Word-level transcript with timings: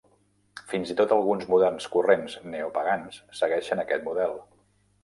Fins 0.71 0.93
i 0.93 0.95
tot 1.01 1.13
alguns 1.17 1.45
moderns 1.51 1.87
corrents 1.97 2.39
neopagans 2.55 3.21
segueixen 3.43 3.85
aquest 3.87 4.11
model. 4.11 4.37